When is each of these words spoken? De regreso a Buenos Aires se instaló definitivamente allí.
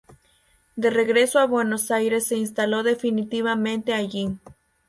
De 0.75 0.89
regreso 0.89 1.37
a 1.37 1.45
Buenos 1.45 1.91
Aires 1.91 2.25
se 2.25 2.35
instaló 2.35 2.81
definitivamente 2.81 3.93
allí. 3.93 4.35